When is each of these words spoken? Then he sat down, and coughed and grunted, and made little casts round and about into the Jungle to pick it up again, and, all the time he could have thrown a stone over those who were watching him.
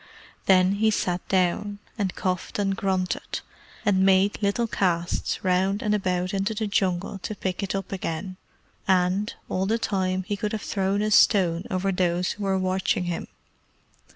Then 0.47 0.71
he 0.77 0.89
sat 0.89 1.27
down, 1.27 1.77
and 1.95 2.15
coughed 2.15 2.57
and 2.57 2.75
grunted, 2.75 3.41
and 3.85 4.03
made 4.03 4.41
little 4.41 4.65
casts 4.65 5.43
round 5.43 5.83
and 5.83 5.93
about 5.93 6.33
into 6.33 6.55
the 6.55 6.65
Jungle 6.65 7.19
to 7.19 7.35
pick 7.35 7.61
it 7.61 7.75
up 7.75 7.91
again, 7.91 8.37
and, 8.87 9.31
all 9.47 9.67
the 9.67 9.77
time 9.77 10.23
he 10.23 10.35
could 10.35 10.53
have 10.53 10.63
thrown 10.63 11.03
a 11.03 11.11
stone 11.11 11.65
over 11.69 11.91
those 11.91 12.31
who 12.31 12.45
were 12.45 12.57
watching 12.57 13.03
him. 13.03 13.27